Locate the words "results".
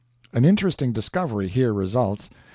1.75-2.31